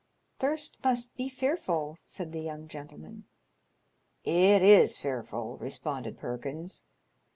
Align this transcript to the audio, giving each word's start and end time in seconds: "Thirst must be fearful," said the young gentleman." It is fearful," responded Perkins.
"Thirst 0.39 0.79
must 0.83 1.15
be 1.15 1.29
fearful," 1.29 1.95
said 2.03 2.31
the 2.31 2.41
young 2.41 2.67
gentleman." 2.67 3.25
It 4.49 4.63
is 4.63 4.97
fearful," 4.97 5.57
responded 5.59 6.17
Perkins. 6.17 6.81